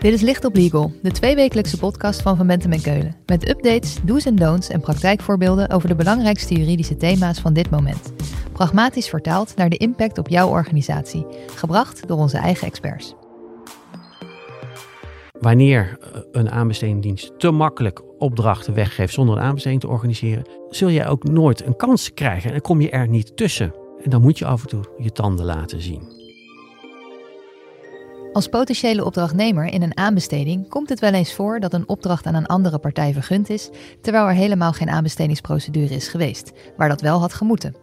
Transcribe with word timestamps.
Dit 0.00 0.12
is 0.12 0.20
Licht 0.20 0.44
op 0.44 0.54
Legal, 0.54 0.92
de 1.02 1.10
tweewekelijkse 1.10 1.78
podcast 1.78 2.22
van 2.22 2.36
Van 2.36 2.46
Bentem 2.46 2.72
en 2.72 2.82
Keulen. 2.82 3.16
Met 3.26 3.48
updates, 3.48 3.96
do's 4.02 4.26
en 4.26 4.36
don'ts 4.36 4.68
en 4.68 4.80
praktijkvoorbeelden 4.80 5.70
over 5.70 5.88
de 5.88 5.94
belangrijkste 5.94 6.54
juridische 6.54 6.96
thema's 6.96 7.40
van 7.40 7.52
dit 7.52 7.70
moment. 7.70 8.12
Pragmatisch 8.52 9.08
vertaald 9.08 9.56
naar 9.56 9.68
de 9.68 9.76
impact 9.76 10.18
op 10.18 10.28
jouw 10.28 10.48
organisatie. 10.48 11.26
Gebracht 11.54 12.08
door 12.08 12.18
onze 12.18 12.38
eigen 12.38 12.66
experts. 12.66 13.14
Wanneer 15.40 15.98
eh, 16.00 16.20
een 16.32 16.50
aanbestedingsdienst 16.50 17.38
te 17.38 17.50
makkelijk 17.50 18.02
opdrachten 18.18 18.74
weggeeft 18.74 19.14
zonder 19.14 19.36
een 19.36 19.42
aanbesteding 19.42 19.80
te 19.80 19.88
organiseren, 19.88 20.46
zul 20.70 20.90
jij 20.90 21.08
ook 21.08 21.24
nooit 21.24 21.66
een 21.66 21.76
kans 21.76 22.14
krijgen 22.14 22.44
en 22.44 22.52
dan 22.52 22.60
kom 22.60 22.80
je 22.80 22.90
er 22.90 23.08
niet 23.08 23.36
tussen. 23.36 23.74
En 24.02 24.10
dan 24.10 24.22
moet 24.22 24.38
je 24.38 24.46
af 24.46 24.62
en 24.62 24.68
toe 24.68 24.84
je 24.98 25.12
tanden 25.12 25.44
laten 25.44 25.82
zien. 25.82 26.19
Als 28.32 28.48
potentiële 28.48 29.04
opdrachtnemer 29.04 29.64
in 29.64 29.82
een 29.82 29.96
aanbesteding 29.96 30.68
komt 30.68 30.88
het 30.88 31.00
wel 31.00 31.12
eens 31.12 31.34
voor 31.34 31.60
dat 31.60 31.72
een 31.72 31.88
opdracht 31.88 32.26
aan 32.26 32.34
een 32.34 32.46
andere 32.46 32.78
partij 32.78 33.12
vergund 33.12 33.50
is, 33.50 33.70
terwijl 34.00 34.26
er 34.26 34.34
helemaal 34.34 34.72
geen 34.72 34.90
aanbestedingsprocedure 34.90 35.94
is 35.94 36.08
geweest, 36.08 36.52
waar 36.76 36.88
dat 36.88 37.00
wel 37.00 37.20
had 37.20 37.34
gemoeten. 37.34 37.74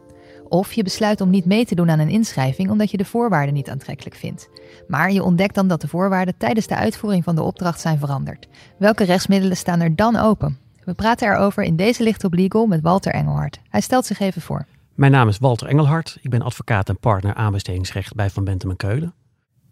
Of 0.50 0.74
je 0.74 0.84
besluit 0.84 1.22
om 1.22 1.30
niet 1.30 1.46
mee 1.46 1.66
te 1.66 1.76
doen 1.76 1.90
aan 1.90 2.00
een 2.00 2.10
inschrijving 2.10 2.70
omdat 2.70 2.91
je 2.91 2.98
de 2.98 3.05
voorwaarden 3.05 3.54
niet 3.54 3.70
aantrekkelijk 3.70 4.16
vindt. 4.16 4.50
Maar 4.88 5.12
je 5.12 5.24
ontdekt 5.24 5.55
dan 5.55 5.68
dat 5.68 5.82
de 5.82 5.88
voorwaarden 5.88 6.38
tijdens 6.38 6.68
de 6.68 6.76
uitvoering 6.76 7.24
van 7.24 7.36
de 7.36 7.41
opdracht 7.41 7.80
zijn 7.80 8.00
veranderd. 8.00 8.48
Welke 8.77 9.04
rechtsmiddelen 9.04 9.58
staan 9.58 9.82
er 9.82 9.96
dan 9.96 10.16
open? 10.16 10.58
We 10.84 10.94
praten 10.94 11.27
erover 11.27 11.64
in 11.64 11.76
deze 11.76 12.04
Licht 12.04 12.24
op 12.24 12.34
Legal 12.34 12.66
met 12.66 12.82
Walter 12.82 13.14
Engelhard. 13.14 13.60
Hij 13.70 13.82
stelt 13.82 14.05
zich 14.05 14.20
even 14.20 14.41
voor. 14.41 14.66
Mijn 14.96 15.12
naam 15.12 15.27
is 15.27 15.38
Walter 15.38 15.68
Engelhard. 15.68 16.18
Ik 16.22 16.30
ben 16.30 16.41
advocaat 16.41 16.90
en 16.90 17.00
partner 17.00 17.34
aanbestedingsrecht 17.34 18.16
bij 18.16 18.30
Van 18.30 18.43
Bentem 18.43 18.70
en 18.70 18.76
Keulen. 18.77 19.14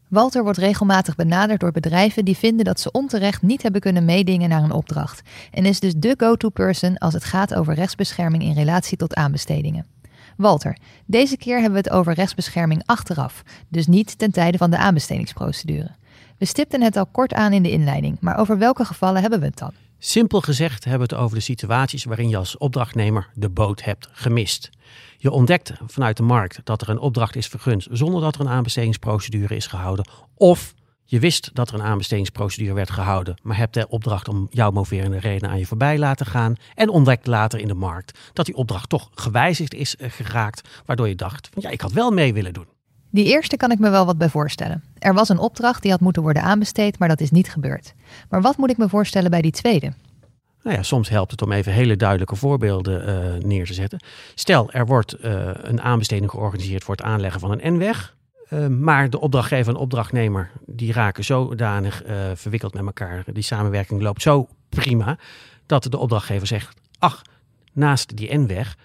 Walter 0.07 0.43
wordt 0.43 0.57
regelmatig 0.57 1.15
benaderd 1.15 1.59
door 1.59 1.71
bedrijven 1.71 2.25
die 2.25 2.37
vinden 2.37 2.65
dat 2.65 2.79
ze 2.79 2.91
onterecht 2.91 3.41
niet 3.41 3.61
hebben 3.61 3.81
kunnen 3.81 4.05
meedingen 4.05 4.49
naar 4.49 4.63
een 4.63 4.71
opdracht 4.71 5.21
en 5.51 5.65
is 5.65 5.79
dus 5.79 5.93
de 5.97 6.13
go-to 6.17 6.49
person 6.49 6.97
als 6.97 7.13
het 7.13 7.23
gaat 7.23 7.55
over 7.55 7.73
rechtsbescherming 7.73 8.43
in 8.43 8.53
relatie 8.53 8.97
tot 8.97 9.15
aanbestedingen. 9.15 9.85
Walter, 10.37 10.77
deze 11.05 11.37
keer 11.37 11.55
hebben 11.55 11.81
we 11.81 11.87
het 11.87 11.97
over 11.97 12.13
rechtsbescherming 12.13 12.81
achteraf, 12.85 13.43
dus 13.69 13.87
niet 13.87 14.17
ten 14.17 14.31
tijde 14.31 14.57
van 14.57 14.69
de 14.69 14.77
aanbestedingsprocedure. 14.77 15.91
We 16.37 16.45
stipten 16.45 16.81
het 16.81 16.97
al 16.97 17.05
kort 17.05 17.33
aan 17.33 17.53
in 17.53 17.63
de 17.63 17.71
inleiding, 17.71 18.17
maar 18.19 18.37
over 18.37 18.57
welke 18.57 18.85
gevallen 18.85 19.21
hebben 19.21 19.39
we 19.39 19.45
het 19.45 19.57
dan? 19.57 19.71
Simpel 19.99 20.41
gezegd 20.41 20.83
hebben 20.83 21.07
we 21.07 21.15
het 21.15 21.23
over 21.23 21.37
de 21.37 21.43
situaties 21.43 22.03
waarin 22.03 22.29
je 22.29 22.37
als 22.37 22.57
opdrachtnemer 22.57 23.29
de 23.33 23.49
boot 23.49 23.83
hebt 23.83 24.09
gemist. 24.11 24.69
Je 25.17 25.31
ontdekt 25.31 25.73
vanuit 25.85 26.17
de 26.17 26.23
markt 26.23 26.59
dat 26.63 26.81
er 26.81 26.89
een 26.89 26.99
opdracht 26.99 27.35
is 27.35 27.47
vergund 27.47 27.87
zonder 27.91 28.21
dat 28.21 28.35
er 28.35 28.41
een 28.41 28.49
aanbestedingsprocedure 28.49 29.55
is 29.55 29.67
gehouden. 29.67 30.07
Of 30.35 30.73
je 31.07 31.19
wist 31.19 31.49
dat 31.53 31.69
er 31.69 31.75
een 31.75 31.85
aanbestedingsprocedure 31.85 32.73
werd 32.73 32.89
gehouden, 32.89 33.39
maar 33.43 33.57
hebt 33.57 33.73
de 33.73 33.87
opdracht 33.87 34.27
om 34.27 34.47
jouw 34.49 34.71
moverende 34.71 35.19
reden 35.19 35.49
aan 35.49 35.59
je 35.59 35.65
voorbij 35.65 35.97
laten 35.97 36.25
gaan. 36.25 36.55
En 36.75 36.89
ontdekt 36.89 37.27
later 37.27 37.59
in 37.59 37.67
de 37.67 37.73
markt 37.73 38.19
dat 38.33 38.45
die 38.45 38.55
opdracht 38.55 38.89
toch 38.89 39.09
gewijzigd 39.13 39.73
is 39.73 39.95
eh, 39.95 40.11
geraakt, 40.11 40.69
waardoor 40.85 41.07
je 41.07 41.15
dacht: 41.15 41.49
van, 41.53 41.61
ja, 41.61 41.69
ik 41.69 41.81
had 41.81 41.91
wel 41.91 42.11
mee 42.11 42.33
willen 42.33 42.53
doen. 42.53 42.74
Die 43.15 43.25
eerste 43.25 43.57
kan 43.57 43.71
ik 43.71 43.79
me 43.79 43.89
wel 43.89 44.05
wat 44.05 44.17
bij 44.17 44.29
voorstellen. 44.29 44.83
Er 44.99 45.13
was 45.13 45.29
een 45.29 45.37
opdracht 45.37 45.81
die 45.81 45.91
had 45.91 45.99
moeten 45.99 46.21
worden 46.21 46.41
aanbesteed, 46.41 46.99
maar 46.99 47.07
dat 47.07 47.19
is 47.19 47.31
niet 47.31 47.49
gebeurd. 47.49 47.93
Maar 48.29 48.41
wat 48.41 48.57
moet 48.57 48.69
ik 48.69 48.77
me 48.77 48.89
voorstellen 48.89 49.31
bij 49.31 49.41
die 49.41 49.51
tweede? 49.51 49.93
Nou 50.63 50.75
ja, 50.75 50.83
soms 50.83 51.09
helpt 51.09 51.31
het 51.31 51.41
om 51.41 51.51
even 51.51 51.71
hele 51.71 51.95
duidelijke 51.95 52.35
voorbeelden 52.35 53.09
uh, 53.09 53.43
neer 53.43 53.65
te 53.65 53.73
zetten. 53.73 53.99
Stel, 54.33 54.71
er 54.71 54.85
wordt 54.85 55.15
uh, 55.23 55.49
een 55.53 55.81
aanbesteding 55.81 56.31
georganiseerd 56.31 56.83
voor 56.83 56.95
het 56.95 57.05
aanleggen 57.05 57.39
van 57.39 57.51
een 57.51 57.73
N-weg. 57.73 58.15
Uh, 58.49 58.67
maar 58.67 59.09
de 59.09 59.19
opdrachtgever 59.19 59.73
en 59.73 59.79
opdrachtnemer 59.79 60.51
die 60.65 60.93
raken 60.93 61.23
zodanig 61.23 62.03
verwikkeld 62.33 62.73
met 62.73 62.85
elkaar. 62.85 63.23
Die 63.33 63.43
samenwerking 63.43 64.01
loopt 64.01 64.21
zo 64.21 64.47
prima 64.69 65.17
dat 65.65 65.83
de 65.83 65.97
opdrachtgever 65.97 66.47
zegt: 66.47 66.77
Ach, 66.99 67.21
naast 67.73 68.17
die 68.17 68.37
N-weg 68.37 68.75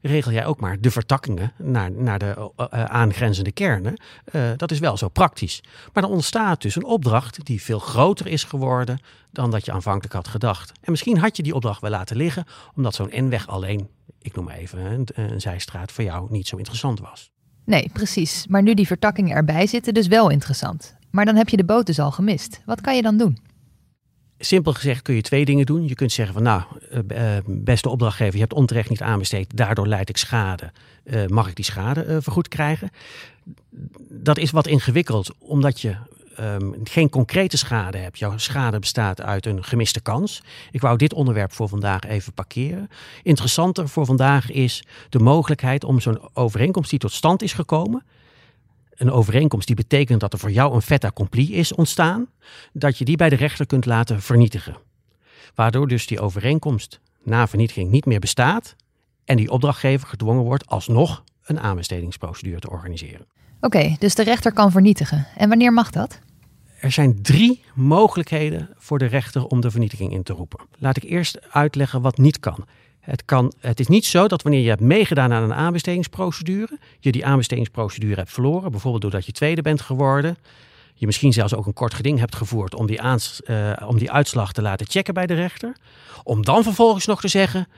regel 0.00 0.32
jij 0.32 0.46
ook 0.46 0.60
maar 0.60 0.80
de 0.80 0.90
vertakkingen 0.90 1.52
naar, 1.56 1.90
naar 1.90 2.18
de 2.18 2.50
uh, 2.56 2.66
aangrenzende 2.84 3.52
kernen. 3.52 4.00
Uh, 4.32 4.50
dat 4.56 4.70
is 4.70 4.78
wel 4.78 4.96
zo 4.96 5.08
praktisch. 5.08 5.62
Maar 5.92 6.02
dan 6.02 6.12
ontstaat 6.12 6.62
dus 6.62 6.76
een 6.76 6.84
opdracht 6.84 7.44
die 7.44 7.62
veel 7.62 7.78
groter 7.78 8.26
is 8.26 8.44
geworden 8.44 8.98
dan 9.30 9.50
dat 9.50 9.64
je 9.64 9.72
aanvankelijk 9.72 10.14
had 10.14 10.28
gedacht. 10.28 10.72
En 10.80 10.90
misschien 10.90 11.18
had 11.18 11.36
je 11.36 11.42
die 11.42 11.54
opdracht 11.54 11.80
wel 11.80 11.90
laten 11.90 12.16
liggen, 12.16 12.44
omdat 12.74 12.94
zo'n 12.94 13.12
N-weg 13.14 13.46
alleen, 13.46 13.88
ik 14.18 14.34
noem 14.34 14.44
maar 14.44 14.56
even 14.56 14.78
een, 14.78 15.08
een 15.14 15.40
zijstraat, 15.40 15.92
voor 15.92 16.04
jou 16.04 16.26
niet 16.30 16.48
zo 16.48 16.56
interessant 16.56 17.00
was. 17.00 17.30
Nee, 17.64 17.90
precies. 17.92 18.46
Maar 18.46 18.62
nu 18.62 18.74
die 18.74 18.86
vertakkingen 18.86 19.36
erbij 19.36 19.66
zitten, 19.66 19.94
dus 19.94 20.06
wel 20.06 20.30
interessant. 20.30 20.96
Maar 21.10 21.24
dan 21.24 21.36
heb 21.36 21.48
je 21.48 21.56
de 21.56 21.64
boot 21.64 21.86
dus 21.86 21.98
al 21.98 22.10
gemist. 22.10 22.60
Wat 22.64 22.80
kan 22.80 22.96
je 22.96 23.02
dan 23.02 23.16
doen? 23.16 23.38
Simpel 24.42 24.72
gezegd 24.72 25.02
kun 25.02 25.14
je 25.14 25.22
twee 25.22 25.44
dingen 25.44 25.66
doen. 25.66 25.88
Je 25.88 25.94
kunt 25.94 26.12
zeggen 26.12 26.34
van 26.34 26.42
nou, 26.42 26.62
uh, 26.92 27.36
beste 27.46 27.88
opdrachtgever, 27.88 28.34
je 28.34 28.40
hebt 28.40 28.52
onterecht 28.52 28.88
niet 28.88 29.02
aanbesteed, 29.02 29.56
daardoor 29.56 29.86
leid 29.86 30.08
ik 30.08 30.16
schade. 30.16 30.72
Uh, 31.04 31.26
mag 31.26 31.48
ik 31.48 31.56
die 31.56 31.64
schade 31.64 32.22
vergoed 32.22 32.48
krijgen? 32.48 32.90
Dat 34.08 34.38
is 34.38 34.50
wat 34.50 34.66
ingewikkeld, 34.66 35.34
omdat 35.38 35.80
je 35.80 35.96
um, 36.40 36.74
geen 36.84 37.08
concrete 37.08 37.56
schade 37.56 37.98
hebt. 37.98 38.18
Jouw 38.18 38.38
schade 38.38 38.78
bestaat 38.78 39.20
uit 39.20 39.46
een 39.46 39.64
gemiste 39.64 40.00
kans. 40.00 40.42
Ik 40.70 40.80
wou 40.80 40.96
dit 40.96 41.12
onderwerp 41.12 41.52
voor 41.52 41.68
vandaag 41.68 42.04
even 42.04 42.32
parkeren. 42.32 42.88
Interessanter 43.22 43.88
voor 43.88 44.06
vandaag 44.06 44.50
is 44.50 44.84
de 45.08 45.18
mogelijkheid 45.18 45.84
om 45.84 46.00
zo'n 46.00 46.20
overeenkomst 46.32 46.90
die 46.90 46.98
tot 46.98 47.12
stand 47.12 47.42
is 47.42 47.52
gekomen, 47.52 48.04
een 49.00 49.10
overeenkomst 49.10 49.66
die 49.66 49.76
betekent 49.76 50.20
dat 50.20 50.32
er 50.32 50.38
voor 50.38 50.50
jou 50.50 50.74
een 50.74 50.82
fait 50.82 51.04
accompli 51.04 51.54
is 51.54 51.74
ontstaan, 51.74 52.26
dat 52.72 52.98
je 52.98 53.04
die 53.04 53.16
bij 53.16 53.28
de 53.28 53.36
rechter 53.36 53.66
kunt 53.66 53.86
laten 53.86 54.22
vernietigen. 54.22 54.76
Waardoor 55.54 55.88
dus 55.88 56.06
die 56.06 56.20
overeenkomst 56.20 57.00
na 57.22 57.46
vernietiging 57.48 57.90
niet 57.90 58.06
meer 58.06 58.18
bestaat 58.18 58.76
en 59.24 59.36
die 59.36 59.50
opdrachtgever 59.50 60.08
gedwongen 60.08 60.44
wordt 60.44 60.66
alsnog 60.66 61.24
een 61.44 61.60
aanbestedingsprocedure 61.60 62.60
te 62.60 62.70
organiseren. 62.70 63.26
Oké, 63.60 63.96
dus 63.98 64.14
de 64.14 64.22
rechter 64.22 64.52
kan 64.52 64.70
vernietigen. 64.70 65.26
En 65.36 65.48
wanneer 65.48 65.72
mag 65.72 65.90
dat? 65.90 66.18
Er 66.80 66.92
zijn 66.92 67.22
drie 67.22 67.64
mogelijkheden 67.74 68.68
voor 68.76 68.98
de 68.98 69.06
rechter 69.06 69.46
om 69.46 69.60
de 69.60 69.70
vernietiging 69.70 70.12
in 70.12 70.22
te 70.22 70.32
roepen. 70.32 70.66
Laat 70.78 70.96
ik 70.96 71.02
eerst 71.02 71.52
uitleggen 71.52 72.02
wat 72.02 72.18
niet 72.18 72.40
kan. 72.40 72.64
Het, 73.00 73.24
kan, 73.24 73.52
het 73.60 73.80
is 73.80 73.86
niet 73.86 74.06
zo 74.06 74.26
dat 74.26 74.42
wanneer 74.42 74.60
je 74.60 74.68
hebt 74.68 74.80
meegedaan 74.80 75.32
aan 75.32 75.42
een 75.42 75.54
aanbestedingsprocedure, 75.54 76.78
je 77.00 77.12
die 77.12 77.26
aanbestedingsprocedure 77.26 78.14
hebt 78.14 78.32
verloren, 78.32 78.70
bijvoorbeeld 78.70 79.02
doordat 79.02 79.26
je 79.26 79.32
tweede 79.32 79.62
bent 79.62 79.80
geworden, 79.80 80.36
je 80.94 81.06
misschien 81.06 81.32
zelfs 81.32 81.54
ook 81.54 81.66
een 81.66 81.72
kort 81.72 81.94
geding 81.94 82.18
hebt 82.18 82.36
gevoerd 82.36 82.74
om 82.74 82.86
die, 82.86 83.00
uh, 83.02 83.72
om 83.86 83.98
die 83.98 84.10
uitslag 84.10 84.52
te 84.52 84.62
laten 84.62 84.86
checken 84.86 85.14
bij 85.14 85.26
de 85.26 85.34
rechter, 85.34 85.76
om 86.22 86.44
dan 86.44 86.62
vervolgens 86.62 87.06
nog 87.06 87.20
te 87.20 87.28
zeggen, 87.28 87.68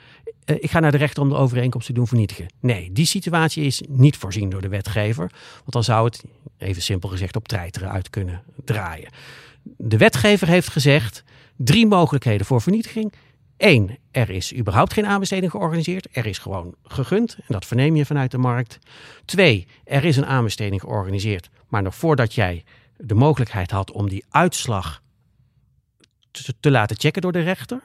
uh, 0.45 0.57
ik 0.61 0.71
ga 0.71 0.81
naar 0.81 0.91
de 0.91 0.97
rechter 0.97 1.23
om 1.23 1.29
de 1.29 1.35
overeenkomst 1.35 1.87
te 1.87 1.93
doen 1.93 2.07
vernietigen. 2.07 2.47
Nee, 2.61 2.93
die 2.93 3.07
situatie 3.07 3.65
is 3.65 3.83
niet 3.89 4.17
voorzien 4.17 4.51
door 4.51 4.61
de 4.61 4.69
wetgever, 4.69 5.31
want 5.59 5.73
dan 5.73 5.85
zou 5.85 6.05
het, 6.05 6.25
even 6.59 6.83
simpel 6.83 7.09
gezegd, 7.09 7.37
op 7.37 7.49
treiteren 7.49 7.91
uit 7.91 8.11
kunnen 8.11 8.43
draaien. 8.65 9.09
De 9.63 9.97
wetgever 9.97 10.49
heeft 10.49 10.69
gezegd, 10.69 11.25
drie 11.57 11.87
mogelijkheden 11.87 12.47
voor 12.47 12.61
vernietiging. 12.61 13.13
Eén, 13.63 13.99
er 14.11 14.31
is 14.31 14.55
überhaupt 14.55 14.93
geen 14.93 15.07
aanbesteding 15.07 15.51
georganiseerd. 15.51 16.09
Er 16.13 16.27
is 16.27 16.39
gewoon 16.39 16.75
gegund 16.85 17.37
en 17.37 17.45
dat 17.49 17.67
verneem 17.67 17.97
je 17.97 18.07
vanuit 18.07 18.31
de 18.31 18.39
markt. 18.39 18.79
Twee, 19.25 19.67
er 19.85 20.05
is 20.05 20.17
een 20.17 20.27
aanbesteding 20.27 20.81
georganiseerd, 20.81 21.51
maar 21.69 21.83
nog 21.83 21.95
voordat 21.95 22.35
jij 22.35 22.65
de 22.97 23.15
mogelijkheid 23.15 23.71
had 23.71 23.91
om 23.91 24.09
die 24.09 24.25
uitslag 24.29 25.03
te, 26.31 26.55
te 26.61 26.71
laten 26.71 26.99
checken 26.99 27.23
door 27.23 27.33
de 27.33 27.41
rechter, 27.41 27.81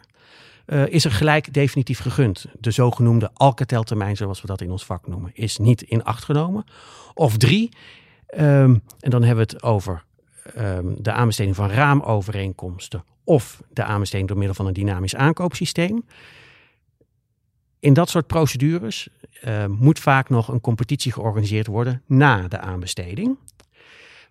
uh, 0.66 0.87
is 0.87 1.05
er 1.05 1.11
gelijk 1.11 1.53
definitief 1.53 1.99
gegund. 1.99 2.45
De 2.59 2.71
zogenoemde 2.71 3.29
Alcatel-termijn, 3.33 4.17
zoals 4.17 4.41
we 4.41 4.47
dat 4.47 4.61
in 4.61 4.72
ons 4.72 4.85
vak 4.85 5.07
noemen, 5.07 5.31
is 5.34 5.57
niet 5.57 5.81
in 5.81 6.03
acht 6.03 6.23
genomen. 6.23 6.66
Of 7.13 7.37
drie, 7.37 7.69
um, 8.37 8.84
en 8.99 9.09
dan 9.09 9.23
hebben 9.23 9.47
we 9.47 9.53
het 9.53 9.63
over 9.63 10.03
um, 10.58 10.96
de 10.99 11.11
aanbesteding 11.11 11.55
van 11.55 11.70
raamovereenkomsten 11.70 13.03
of 13.23 13.61
de 13.70 13.84
aanbesteding 13.84 14.28
door 14.28 14.38
middel 14.38 14.55
van 14.55 14.67
een 14.67 14.73
dynamisch 14.73 15.16
aankoopsysteem. 15.16 16.05
In 17.79 17.94
dat 17.94 18.09
soort 18.09 18.28
procedures 18.28 19.09
uh, 19.46 19.66
moet 19.66 19.99
vaak 19.99 20.29
nog 20.29 20.47
een 20.47 20.61
competitie 20.61 21.11
georganiseerd 21.11 21.67
worden 21.67 22.02
na 22.05 22.47
de 22.47 22.59
aanbesteding. 22.59 23.38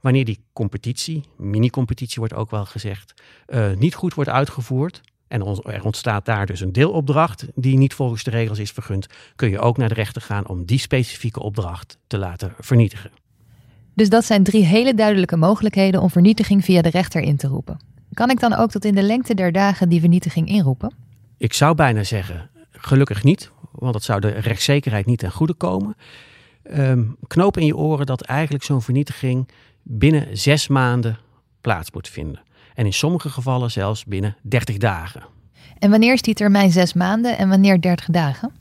Wanneer 0.00 0.24
die 0.24 0.40
competitie, 0.52 1.24
mini-competitie 1.36 2.18
wordt 2.18 2.34
ook 2.34 2.50
wel 2.50 2.64
gezegd, 2.64 3.22
uh, 3.48 3.72
niet 3.74 3.94
goed 3.94 4.14
wordt 4.14 4.30
uitgevoerd, 4.30 5.00
en 5.28 5.40
er 5.64 5.84
ontstaat 5.84 6.24
daar 6.24 6.46
dus 6.46 6.60
een 6.60 6.72
deelopdracht 6.72 7.46
die 7.54 7.76
niet 7.76 7.94
volgens 7.94 8.22
de 8.22 8.30
regels 8.30 8.58
is 8.58 8.70
vergund, 8.70 9.06
kun 9.36 9.50
je 9.50 9.58
ook 9.58 9.76
naar 9.76 9.88
de 9.88 9.94
rechter 9.94 10.22
gaan 10.22 10.46
om 10.46 10.64
die 10.64 10.78
specifieke 10.78 11.40
opdracht 11.40 11.98
te 12.06 12.18
laten 12.18 12.54
vernietigen. 12.58 13.10
Dus 13.96 14.08
dat 14.08 14.24
zijn 14.24 14.44
drie 14.44 14.64
hele 14.64 14.94
duidelijke 14.94 15.36
mogelijkheden 15.36 16.02
om 16.02 16.10
vernietiging 16.10 16.64
via 16.64 16.82
de 16.82 16.88
rechter 16.88 17.22
in 17.22 17.36
te 17.36 17.46
roepen. 17.46 17.78
Kan 18.14 18.30
ik 18.30 18.40
dan 18.40 18.54
ook 18.54 18.70
tot 18.70 18.84
in 18.84 18.94
de 18.94 19.02
lengte 19.02 19.34
der 19.34 19.52
dagen 19.52 19.88
die 19.88 20.00
vernietiging 20.00 20.48
inroepen? 20.48 20.94
Ik 21.36 21.52
zou 21.52 21.74
bijna 21.74 22.02
zeggen, 22.02 22.50
gelukkig 22.70 23.24
niet, 23.24 23.50
want 23.72 23.92
dat 23.92 24.02
zou 24.02 24.20
de 24.20 24.28
rechtszekerheid 24.28 25.06
niet 25.06 25.18
ten 25.18 25.30
goede 25.30 25.54
komen. 25.54 25.96
Um, 26.72 27.16
knoop 27.26 27.56
in 27.56 27.66
je 27.66 27.76
oren 27.76 28.06
dat 28.06 28.22
eigenlijk 28.22 28.64
zo'n 28.64 28.82
vernietiging 28.82 29.48
binnen 29.82 30.38
zes 30.38 30.68
maanden 30.68 31.18
plaats 31.60 31.92
moet 31.92 32.08
vinden. 32.08 32.42
En 32.74 32.86
in 32.86 32.92
sommige 32.92 33.28
gevallen 33.28 33.70
zelfs 33.70 34.04
binnen 34.04 34.36
30 34.42 34.76
dagen. 34.76 35.22
En 35.78 35.90
wanneer 35.90 36.12
is 36.12 36.22
die 36.22 36.34
termijn 36.34 36.70
zes 36.70 36.92
maanden 36.92 37.38
en 37.38 37.48
wanneer 37.48 37.80
30 37.80 38.06
dagen? 38.06 38.52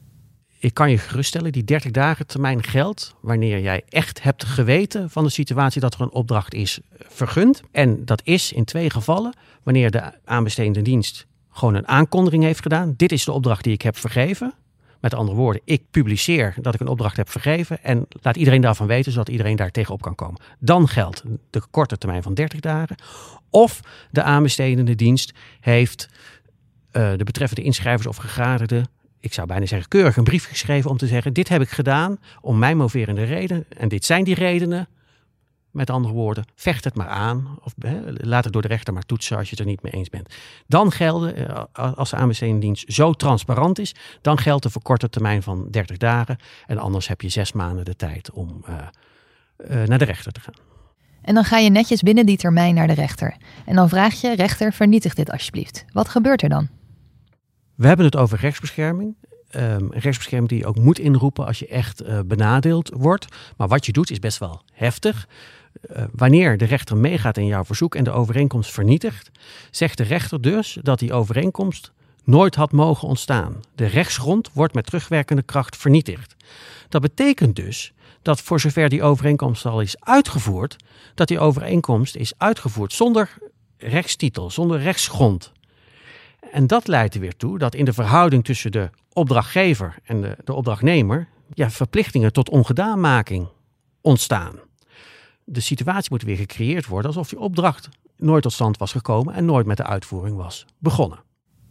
Ik 0.66 0.74
kan 0.74 0.92
je 0.92 0.98
geruststellen, 0.98 1.52
die 1.52 1.64
30 1.64 1.92
dagen 1.92 2.28
termijn 2.28 2.64
geldt 2.64 3.16
wanneer 3.20 3.60
jij 3.60 3.84
echt 3.90 4.24
hebt 4.24 4.44
geweten 4.46 5.10
van 5.10 5.24
de 5.24 5.30
situatie 5.30 5.82
dat 5.82 5.94
er 5.94 6.02
een 6.02 6.12
opdracht 6.12 6.54
is 6.54 6.80
vergund. 6.98 7.62
En 7.72 8.06
dat 8.06 8.22
is 8.24 8.52
in 8.52 8.66
twee 8.66 8.90
gevallen 8.90 9.34
wanneer 9.64 9.92
de 9.92 10.12
aanbestedende 10.24 10.82
dienst 10.82 11.28
gewoon 11.50 11.76
een 11.76 11.88
aankondiging 11.88 12.44
heeft 12.44 12.62
gedaan. 12.62 12.94
Dit 12.98 13.12
is 13.12 13.26
de 13.26 13.32
opdracht 13.32 13.64
die 13.64 13.74
ik 13.74 13.82
heb 13.82 13.98
vergeven. 13.98 14.54
Met 15.00 15.14
andere 15.14 15.38
woorden, 15.38 15.62
ik 15.66 15.84
publiceer 15.92 16.56
dat 16.62 16.74
ik 16.74 16.80
een 16.80 16.88
opdracht 16.88 17.18
heb 17.18 17.30
vergeven 17.30 17.84
en 17.84 18.06
laat 18.22 18.36
iedereen 18.36 18.62
daarvan 18.62 18.88
weten, 18.88 19.12
zodat 19.12 19.30
iedereen 19.30 19.56
daar 19.56 19.72
tegenop 19.72 20.02
kan 20.02 20.16
komen. 20.16 20.42
Dan 20.60 20.88
geldt 20.88 21.24
de 21.50 21.62
korte 21.72 21.98
termijn 21.98 22.24
van 22.24 22.34
30 22.34 22.60
dagen. 22.60 22.96
Of 23.50 23.80
de 24.12 24.24
aanbestedende 24.24 24.96
dienst 24.96 25.34
heeft 25.60 26.10
uh, 26.92 27.12
de 27.18 27.24
betreffende 27.24 27.64
inschrijvers 27.64 28.08
of 28.08 28.18
gegadigden, 28.18 28.88
ik 29.26 29.34
zou 29.34 29.48
bijna 29.48 29.66
zeggen 29.66 29.88
keurig 29.88 30.18
een 30.18 30.24
brief 30.24 30.48
geschreven 30.48 30.90
om 30.90 30.98
te 30.98 31.08
zeggen, 31.08 31.34
dit 31.34 31.50
heb 31.50 31.62
ik 31.62 31.70
gedaan 31.70 32.18
om 32.42 32.60
mijn 32.60 32.78
moverende 32.78 33.24
reden 33.24 33.66
en 33.78 33.88
dit 33.88 34.06
zijn 34.06 34.24
die 34.24 34.36
redenen. 34.36 34.88
Met 35.72 35.90
andere 35.90 36.14
woorden, 36.14 36.46
vecht 36.56 36.84
het 36.84 36.96
maar 36.96 37.08
aan. 37.08 37.58
Of 37.64 37.74
laat 38.06 38.44
het 38.44 38.54
door 38.54 38.62
de 38.62 38.68
rechter 38.68 38.94
maar 38.94 39.06
toetsen 39.06 39.38
als 39.38 39.46
je 39.46 39.52
het 39.52 39.60
er 39.60 39.66
niet 39.66 39.82
mee 39.82 39.92
eens 39.92 40.10
bent. 40.10 40.34
Dan 40.68 40.92
gelden, 40.92 41.50
eh, 41.50 41.94
als 41.96 42.10
de 42.10 42.16
aanbestedingdienst 42.16 42.94
zo 42.94 43.14
transparant 43.14 43.80
is, 43.80 43.96
dan 44.22 44.38
geldt 44.38 44.64
de 44.64 44.70
verkorte 44.70 45.10
termijn 45.10 45.44
van 45.44 45.68
30 45.72 45.98
dagen. 45.98 46.38
En 46.66 46.78
anders 46.78 47.08
heb 47.08 47.22
je 47.22 47.30
zes 47.30 47.52
maanden 47.52 47.86
de 47.86 47.96
tijd 47.96 48.32
om 48.32 48.64
uh, 48.70 48.76
uh, 49.70 49.88
naar 49.88 49.98
de 49.98 50.06
rechter 50.06 50.32
te 50.32 50.40
gaan. 50.40 50.56
En 51.22 51.34
dan 51.34 51.44
ga 51.44 51.58
je 51.58 51.70
netjes 51.70 52.02
binnen 52.02 52.26
die 52.26 52.38
termijn 52.38 52.76
naar 52.76 52.88
de 52.88 52.94
rechter. 52.94 53.36
En 53.66 53.76
dan 53.76 53.90
vraag 53.90 54.22
je, 54.22 54.36
rechter, 54.36 54.74
vernietig 54.74 55.14
dit 55.14 55.32
alsjeblieft. 55.32 55.86
Wat 55.92 56.10
gebeurt 56.10 56.42
er 56.42 56.50
dan? 56.50 56.70
We 57.76 57.88
hebben 57.88 58.06
het 58.06 58.16
over 58.16 58.40
rechtsbescherming. 58.40 59.16
Um, 59.56 59.92
rechtsbescherming 59.92 60.50
die 60.50 60.60
je 60.60 60.66
ook 60.66 60.80
moet 60.80 61.00
inroepen 61.00 61.46
als 61.46 61.60
je 61.60 61.68
echt 61.68 62.04
uh, 62.04 62.20
benadeeld 62.26 62.92
wordt. 62.94 63.26
Maar 63.58 63.68
wat 63.68 63.86
je 63.86 63.92
doet 63.92 64.12
is 64.12 64.20
best 64.20 64.38
wel 64.38 64.62
heftig. 64.74 65.28
Uh, 65.96 66.04
wanneer 66.12 66.58
de 66.58 66.66
rechter 66.66 66.98
meegaat 66.98 67.38
in 67.38 67.46
jouw 67.46 67.66
verzoek 67.66 67.96
en 67.96 68.04
de 68.04 68.12
overeenkomst 68.12 68.72
vernietigt, 68.72 69.32
zegt 69.72 69.98
de 69.98 70.04
rechter 70.04 70.42
dus 70.42 70.78
dat 70.82 71.00
die 71.00 71.14
overeenkomst 71.14 71.92
nooit 72.24 72.56
had 72.56 72.72
mogen 72.72 73.08
ontstaan. 73.08 73.60
De 73.76 73.86
rechtsgrond 73.86 74.50
wordt 74.54 74.74
met 74.74 74.86
terugwerkende 74.86 75.44
kracht 75.44 75.78
vernietigd. 75.78 76.36
Dat 76.90 77.02
betekent 77.02 77.56
dus 77.56 77.94
dat 78.22 78.42
voor 78.42 78.60
zover 78.60 78.90
die 78.90 79.04
overeenkomst 79.04 79.66
al 79.66 79.82
is 79.82 80.00
uitgevoerd, 80.00 80.76
dat 81.14 81.28
die 81.28 81.40
overeenkomst 81.40 82.16
is 82.16 82.34
uitgevoerd 82.38 82.94
zonder 82.94 83.38
rechtstitel, 83.78 84.50
zonder 84.50 84.80
rechtsgrond. 84.80 85.52
En 86.56 86.68
dat 86.68 86.88
leidt 86.88 87.14
er 87.14 87.20
weer 87.20 87.36
toe 87.36 87.58
dat 87.58 87.76
in 87.76 87.86
de 87.86 87.94
verhouding 87.94 88.44
tussen 88.44 88.72
de 88.72 88.90
opdrachtgever 89.14 89.96
en 90.04 90.22
de, 90.22 90.38
de 90.44 90.54
opdrachtnemer 90.54 91.28
ja, 91.54 91.70
verplichtingen 91.70 92.34
tot 92.34 92.50
ongedaanmaking 92.50 93.48
ontstaan. 94.02 94.56
De 95.44 95.60
situatie 95.60 96.10
moet 96.12 96.24
weer 96.24 96.36
gecreëerd 96.36 96.86
worden 96.86 97.12
alsof 97.12 97.30
die 97.30 97.40
opdracht 97.40 97.90
nooit 98.18 98.44
tot 98.44 98.54
stand 98.54 98.78
was 98.78 98.92
gekomen 98.92 99.34
en 99.34 99.46
nooit 99.46 99.66
met 99.66 99.78
de 99.78 99.84
uitvoering 99.84 100.38
was 100.38 100.66
begonnen. 100.80 101.20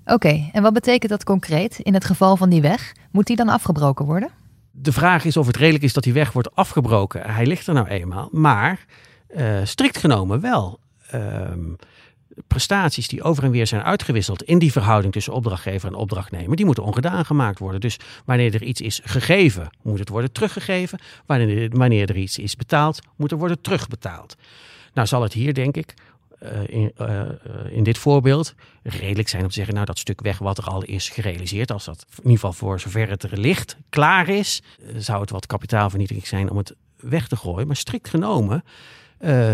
Oké, 0.05 0.51
en 0.53 0.63
wat 0.63 0.73
betekent 0.73 1.11
dat 1.11 1.25
concreet 1.25 1.79
in 1.79 1.95
het 1.95 2.05
geval 2.05 2.37
van 2.37 2.51
die 2.51 2.61
weg? 2.61 2.93
Moet 3.11 3.27
die 3.27 3.37
dan 3.37 3.49
afgebroken 3.49 4.05
worden? 4.05 4.31
De 4.71 4.93
vraag 4.93 5.25
is 5.25 5.37
of 5.37 5.47
het 5.47 5.57
redelijk 5.57 5.85
is 5.85 5.93
dat 5.93 6.05
die 6.05 6.13
weg 6.13 6.33
wordt 6.33 6.55
afgebroken. 6.55 7.31
Hij 7.31 7.47
ligt 7.47 7.67
er 7.67 7.75
nou 7.75 7.89
eenmaal, 7.89 8.29
maar 8.33 8.85
uh, 9.37 9.61
strikt 9.65 9.99
genomen 9.99 10.41
wel. 10.41 10.79
Uh, 11.15 11.21
prestaties 12.47 13.09
die 13.09 13.23
over 13.23 13.45
en 13.45 13.51
weer 13.51 13.67
zijn 13.67 13.83
uitgewisseld 13.83 14.43
in 14.43 14.59
die 14.59 14.73
verhouding 14.73 15.13
tussen 15.13 15.33
opdrachtgever 15.33 15.89
en 15.89 15.95
opdrachtnemer, 15.95 16.57
die 16.57 16.65
moeten 16.65 16.85
ongedaan 16.85 17.25
gemaakt 17.25 17.59
worden. 17.59 17.81
Dus 17.81 17.97
wanneer 18.25 18.55
er 18.55 18.63
iets 18.63 18.81
is 18.81 19.01
gegeven, 19.05 19.71
moet 19.83 19.99
het 19.99 20.09
worden 20.09 20.33
teruggegeven. 20.33 20.99
Wanneer, 21.27 21.71
wanneer 21.71 22.09
er 22.09 22.17
iets 22.17 22.39
is 22.39 22.57
betaald, 22.57 23.01
moet 23.17 23.31
er 23.31 23.39
worden 23.39 23.61
terugbetaald. 23.61 24.37
Nou 24.93 25.07
zal 25.07 25.23
het 25.23 25.33
hier, 25.33 25.55
denk 25.55 25.77
ik, 25.77 25.95
uh, 26.43 26.51
in, 26.67 26.93
uh, 27.01 27.21
in, 27.71 27.83
dit 27.83 27.99
voorbeeld 27.99 28.55
redelijk 28.83 29.29
zijn 29.29 29.43
om 29.43 29.49
te 29.49 29.55
zeggen, 29.55 29.75
nou 29.75 29.87
dat 29.87 29.99
stuk 29.99 30.21
weg 30.21 30.39
wat 30.39 30.59
er 30.59 30.65
al 30.65 30.83
is 30.83 31.09
gerealiseerd, 31.09 31.71
als 31.71 31.85
dat 31.85 32.07
in 32.11 32.17
ieder 32.17 32.33
geval 32.33 32.53
voor 32.53 32.81
zover 32.81 33.09
het 33.09 33.23
er 33.23 33.39
ligt, 33.39 33.77
klaar 33.89 34.29
is, 34.29 34.63
zou 34.97 35.21
het 35.21 35.31
wat 35.31 35.47
kapitaalvernietiging 35.47 36.27
zijn 36.27 36.51
om 36.51 36.57
het 36.57 36.75
weg 36.97 37.29
te 37.29 37.37
gooien. 37.37 37.67
Maar 37.67 37.77
strikt 37.77 38.09
genomen 38.09 38.65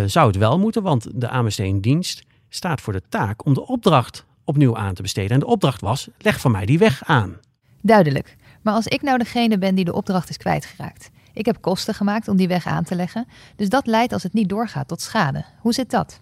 zou 0.06 0.26
het 0.26 0.36
wel 0.36 0.58
moeten, 0.58 0.82
want 0.82 1.08
de 1.14 1.28
aanbesteding 1.28 1.82
dienst 1.82 2.22
staat 2.50 2.80
voor 2.80 2.92
de 2.92 3.02
taak 3.08 3.44
om 3.44 3.54
de 3.54 3.66
opdracht 3.66 4.24
opnieuw 4.44 4.76
aan 4.76 4.94
te 4.94 5.02
besteden. 5.02 5.30
En 5.30 5.40
de 5.40 5.46
opdracht 5.46 5.80
was: 5.80 6.08
leg 6.18 6.40
van 6.40 6.50
mij 6.50 6.66
die 6.66 6.78
weg 6.78 7.04
aan. 7.04 7.36
Duidelijk. 7.82 8.36
Maar 8.62 8.74
als 8.74 8.86
ik 8.86 9.02
nou 9.02 9.18
degene 9.18 9.58
ben 9.58 9.74
die 9.74 9.84
de 9.84 9.92
opdracht 9.92 10.28
is 10.28 10.36
kwijtgeraakt. 10.36 11.10
Ik 11.32 11.46
heb 11.46 11.60
kosten 11.60 11.94
gemaakt 11.94 12.28
om 12.28 12.36
die 12.36 12.48
weg 12.48 12.66
aan 12.66 12.84
te 12.84 12.94
leggen. 12.94 13.26
Dus 13.56 13.68
dat 13.68 13.86
leidt 13.86 14.12
als 14.12 14.22
het 14.22 14.32
niet 14.32 14.48
doorgaat 14.48 14.88
tot 14.88 15.00
schade. 15.00 15.44
Hoe 15.60 15.72
zit 15.72 15.90
dat? 15.90 16.18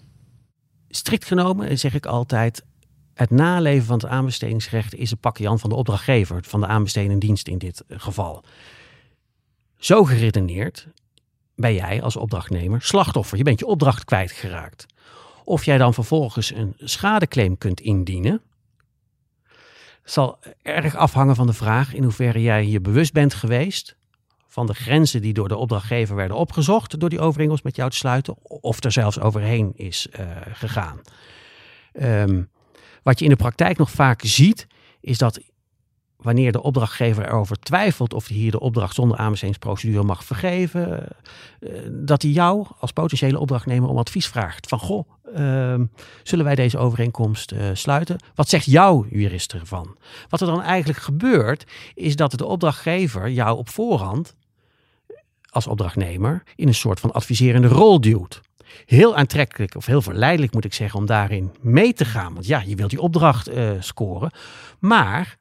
Strikt 0.88 1.24
genomen 1.24 1.78
zeg 1.78 1.94
ik 1.94 2.06
altijd. 2.06 2.64
Het 3.14 3.30
naleven 3.30 3.86
van 3.86 3.98
het 3.98 4.06
aanbestedingsrecht 4.06 4.94
is 4.94 5.10
een 5.10 5.18
pakje 5.18 5.42
Jan 5.42 5.58
van 5.58 5.70
de 5.70 5.76
opdrachtgever, 5.76 6.44
van 6.44 6.60
de 6.60 6.66
aanbestedende 6.66 7.18
dienst 7.18 7.48
in 7.48 7.58
dit 7.58 7.84
geval. 7.88 8.44
Zo 9.76 10.04
geredeneerd 10.04 10.88
ben 11.54 11.74
jij 11.74 12.02
als 12.02 12.16
opdrachtnemer 12.16 12.82
slachtoffer. 12.82 13.38
Je 13.38 13.44
bent 13.44 13.58
je 13.58 13.66
opdracht 13.66 14.04
kwijtgeraakt. 14.04 14.86
Of 15.48 15.64
jij 15.64 15.78
dan 15.78 15.94
vervolgens 15.94 16.54
een 16.54 16.74
schadeclaim 16.78 17.58
kunt 17.58 17.80
indienen, 17.80 18.42
zal 20.04 20.38
erg 20.62 20.96
afhangen 20.96 21.34
van 21.34 21.46
de 21.46 21.52
vraag 21.52 21.94
in 21.94 22.02
hoeverre 22.02 22.42
jij 22.42 22.66
je 22.66 22.80
bewust 22.80 23.12
bent 23.12 23.34
geweest 23.34 23.96
van 24.46 24.66
de 24.66 24.74
grenzen 24.74 25.22
die 25.22 25.32
door 25.32 25.48
de 25.48 25.56
opdrachtgever 25.56 26.16
werden 26.16 26.36
opgezocht 26.36 27.00
door 27.00 27.08
die 27.08 27.20
overeenkomst 27.20 27.64
met 27.64 27.76
jou 27.76 27.90
te 27.90 27.96
sluiten, 27.96 28.36
of 28.42 28.84
er 28.84 28.92
zelfs 28.92 29.20
overheen 29.20 29.72
is 29.74 30.08
uh, 30.20 30.26
gegaan. 30.52 31.00
Um, 31.92 32.50
wat 33.02 33.18
je 33.18 33.24
in 33.24 33.30
de 33.30 33.36
praktijk 33.36 33.78
nog 33.78 33.90
vaak 33.90 34.20
ziet, 34.24 34.66
is 35.00 35.18
dat 35.18 35.40
wanneer 36.18 36.52
de 36.52 36.62
opdrachtgever 36.62 37.26
erover 37.26 37.58
twijfelt 37.58 38.14
of 38.14 38.28
hij 38.28 38.36
hier 38.36 38.50
de 38.50 38.60
opdracht 38.60 38.94
zonder 38.94 39.16
aanbestedingsprocedure 39.16 40.02
mag 40.02 40.24
vergeven, 40.24 41.08
uh, 41.60 41.70
dat 41.90 42.22
hij 42.22 42.30
jou 42.30 42.66
als 42.78 42.92
potentiële 42.92 43.38
opdrachtnemer 43.38 43.88
om 43.88 43.98
advies 43.98 44.26
vraagt. 44.26 44.68
Van 44.68 44.78
goh, 44.78 45.08
uh, 45.36 45.74
zullen 46.22 46.44
wij 46.44 46.54
deze 46.54 46.78
overeenkomst 46.78 47.52
uh, 47.52 47.60
sluiten? 47.72 48.16
Wat 48.34 48.48
zegt 48.48 48.64
jouw 48.64 49.06
jurist 49.10 49.52
ervan? 49.52 49.96
Wat 50.28 50.40
er 50.40 50.46
dan 50.46 50.62
eigenlijk 50.62 50.98
gebeurt, 50.98 51.66
is 51.94 52.16
dat 52.16 52.30
de 52.30 52.46
opdrachtgever 52.46 53.30
jou 53.30 53.58
op 53.58 53.68
voorhand 53.68 54.34
als 55.50 55.66
opdrachtnemer 55.66 56.42
in 56.56 56.68
een 56.68 56.74
soort 56.74 57.00
van 57.00 57.12
adviserende 57.12 57.68
rol 57.68 58.00
duwt. 58.00 58.40
Heel 58.86 59.16
aantrekkelijk 59.16 59.74
of 59.74 59.86
heel 59.86 60.02
verleidelijk 60.02 60.52
moet 60.52 60.64
ik 60.64 60.74
zeggen 60.74 60.98
om 60.98 61.06
daarin 61.06 61.52
mee 61.60 61.92
te 61.92 62.04
gaan. 62.04 62.34
Want 62.34 62.46
ja, 62.46 62.62
je 62.66 62.74
wilt 62.74 62.90
die 62.90 63.00
opdracht 63.00 63.50
uh, 63.50 63.70
scoren. 63.78 64.30
Maar 64.78 65.37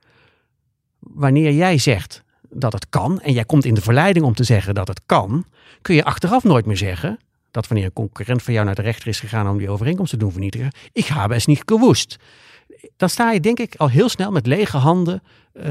wanneer 0.99 1.51
jij 1.51 1.77
zegt 1.77 2.23
dat 2.49 2.73
het 2.73 2.89
kan 2.89 3.21
en 3.21 3.33
jij 3.33 3.45
komt 3.45 3.65
in 3.65 3.73
de 3.73 3.81
verleiding 3.81 4.25
om 4.25 4.33
te 4.33 4.43
zeggen 4.43 4.75
dat 4.75 4.87
het 4.87 5.01
kan, 5.05 5.45
kun 5.81 5.95
je 5.95 6.03
achteraf 6.03 6.43
nooit 6.43 6.65
meer 6.65 6.77
zeggen 6.77 7.19
dat 7.51 7.67
wanneer 7.67 7.85
een 7.85 7.93
concurrent 7.93 8.43
van 8.43 8.53
jou 8.53 8.65
naar 8.65 8.75
de 8.75 8.81
rechter 8.81 9.07
is 9.07 9.19
gegaan 9.19 9.49
om 9.49 9.57
die 9.57 9.69
overeenkomst 9.69 10.11
te 10.11 10.17
doen 10.17 10.31
vernietigen, 10.31 10.71
ik 10.91 11.05
heb 11.05 11.31
es 11.31 11.45
niet 11.45 11.61
gewoest. 11.65 12.17
Dan 12.97 13.09
sta 13.09 13.31
je 13.31 13.39
denk 13.39 13.59
ik 13.59 13.75
al 13.75 13.89
heel 13.89 14.09
snel 14.09 14.31
met 14.31 14.45
lege 14.45 14.77
handen 14.77 15.23
uh, 15.53 15.63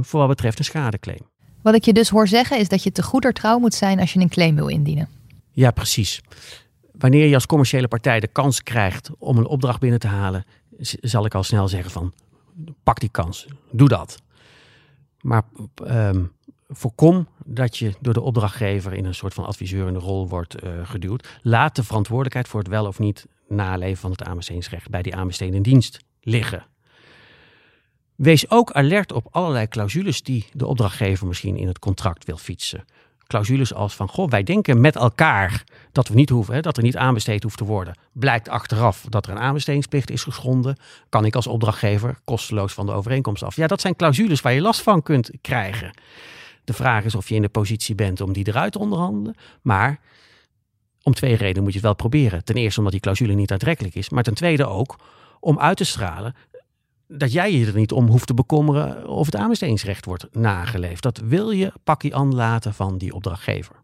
voor 0.00 0.18
wat 0.20 0.28
betreft 0.28 0.58
een 0.58 0.64
schadeclaim. 0.64 1.28
Wat 1.62 1.74
ik 1.74 1.84
je 1.84 1.92
dus 1.92 2.08
hoor 2.08 2.28
zeggen 2.28 2.58
is 2.58 2.68
dat 2.68 2.82
je 2.82 2.92
te 2.92 3.02
goeder 3.02 3.32
trouw 3.32 3.58
moet 3.58 3.74
zijn 3.74 4.00
als 4.00 4.12
je 4.12 4.20
een 4.20 4.28
claim 4.28 4.54
wil 4.54 4.68
indienen. 4.68 5.08
Ja, 5.50 5.70
precies. 5.70 6.20
Wanneer 6.92 7.26
je 7.26 7.34
als 7.34 7.46
commerciële 7.46 7.88
partij 7.88 8.20
de 8.20 8.26
kans 8.26 8.62
krijgt 8.62 9.10
om 9.18 9.36
een 9.36 9.46
opdracht 9.46 9.80
binnen 9.80 10.00
te 10.00 10.06
halen, 10.06 10.44
zal 11.00 11.24
ik 11.24 11.34
al 11.34 11.42
snel 11.42 11.68
zeggen 11.68 11.90
van 11.90 12.12
pak 12.82 13.00
die 13.00 13.08
kans, 13.08 13.46
doe 13.70 13.88
dat. 13.88 14.22
Maar 15.20 15.42
um, 15.86 16.32
voorkom 16.68 17.28
dat 17.44 17.76
je 17.76 17.94
door 18.00 18.14
de 18.14 18.20
opdrachtgever 18.20 18.92
in 18.92 19.04
een 19.04 19.14
soort 19.14 19.34
van 19.34 19.44
adviseurende 19.44 19.98
rol 19.98 20.28
wordt 20.28 20.64
uh, 20.64 20.70
geduwd. 20.82 21.38
Laat 21.42 21.76
de 21.76 21.84
verantwoordelijkheid 21.84 22.48
voor 22.48 22.60
het 22.60 22.68
wel 22.68 22.86
of 22.86 22.98
niet 22.98 23.26
naleven 23.48 24.00
van 24.00 24.10
het 24.10 24.22
aanbestedingsrecht 24.22 24.88
bij 24.88 25.02
die 25.02 25.14
aanbestedende 25.14 25.70
dienst 25.70 25.98
liggen. 26.20 26.66
Wees 28.14 28.50
ook 28.50 28.72
alert 28.72 29.12
op 29.12 29.26
allerlei 29.30 29.68
clausules 29.68 30.22
die 30.22 30.46
de 30.52 30.66
opdrachtgever 30.66 31.26
misschien 31.26 31.56
in 31.56 31.66
het 31.66 31.78
contract 31.78 32.24
wil 32.24 32.36
fietsen. 32.36 32.84
Clausules 33.30 33.74
als 33.74 33.96
van, 33.96 34.08
goh, 34.08 34.28
wij 34.28 34.42
denken 34.42 34.80
met 34.80 34.96
elkaar 34.96 35.64
dat 35.92 36.08
we 36.08 36.14
niet 36.14 36.28
hoeven, 36.28 36.62
dat 36.62 36.76
er 36.76 36.82
niet 36.82 36.96
aanbesteed 36.96 37.42
hoeft 37.42 37.56
te 37.56 37.64
worden. 37.64 37.98
Blijkt 38.12 38.48
achteraf 38.48 39.06
dat 39.08 39.26
er 39.26 39.32
een 39.32 39.38
aanbestedingsplicht 39.38 40.10
is 40.10 40.22
geschonden, 40.22 40.76
kan 41.08 41.24
ik 41.24 41.34
als 41.34 41.46
opdrachtgever 41.46 42.18
kosteloos 42.24 42.72
van 42.72 42.86
de 42.86 42.92
overeenkomst 42.92 43.42
af. 43.42 43.56
Ja, 43.56 43.66
dat 43.66 43.80
zijn 43.80 43.96
clausules 43.96 44.40
waar 44.40 44.52
je 44.52 44.60
last 44.60 44.82
van 44.82 45.02
kunt 45.02 45.30
krijgen. 45.40 45.90
De 46.64 46.72
vraag 46.72 47.04
is 47.04 47.14
of 47.14 47.28
je 47.28 47.34
in 47.34 47.42
de 47.42 47.48
positie 47.48 47.94
bent 47.94 48.20
om 48.20 48.32
die 48.32 48.48
eruit 48.48 48.72
te 48.72 48.78
onderhandelen. 48.78 49.36
Maar 49.62 50.00
Om 51.02 51.14
twee 51.14 51.34
redenen 51.34 51.62
moet 51.62 51.72
je 51.72 51.78
het 51.78 51.86
wel 51.86 51.94
proberen. 51.94 52.44
Ten 52.44 52.54
eerste 52.54 52.78
omdat 52.78 52.92
die 52.92 53.02
clausule 53.02 53.32
niet 53.32 53.52
aantrekkelijk 53.52 53.94
is. 53.94 54.08
Maar 54.08 54.22
ten 54.22 54.34
tweede 54.34 54.66
ook 54.66 54.96
om 55.40 55.58
uit 55.58 55.76
te 55.76 55.84
stralen 55.84 56.34
dat 57.12 57.32
jij 57.32 57.52
je 57.52 57.66
er 57.66 57.74
niet 57.74 57.92
om 57.92 58.06
hoeft 58.06 58.26
te 58.26 58.34
bekommeren 58.34 59.08
of 59.08 59.26
het 59.26 59.36
aanbestedingsrecht 59.36 60.04
wordt 60.04 60.26
nageleefd. 60.32 61.02
Dat 61.02 61.18
wil 61.18 61.50
je 61.50 61.72
pakje 61.84 62.14
aan 62.14 62.34
laten 62.34 62.74
van 62.74 62.98
die 62.98 63.14
opdrachtgever. 63.14 63.76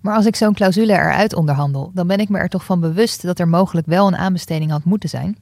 Maar 0.00 0.14
als 0.16 0.26
ik 0.26 0.36
zo'n 0.36 0.54
clausule 0.54 0.92
eruit 0.92 1.34
onderhandel, 1.34 1.90
dan 1.94 2.06
ben 2.06 2.18
ik 2.18 2.28
me 2.28 2.38
er 2.38 2.48
toch 2.48 2.64
van 2.64 2.80
bewust 2.80 3.22
dat 3.22 3.38
er 3.38 3.48
mogelijk 3.48 3.86
wel 3.86 4.06
een 4.06 4.16
aanbesteding 4.16 4.70
had 4.70 4.84
moeten 4.84 5.08
zijn? 5.08 5.38